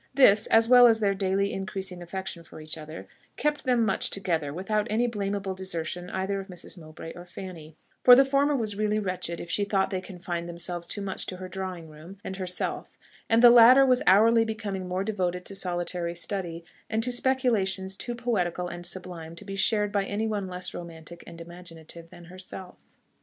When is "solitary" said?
15.53-16.15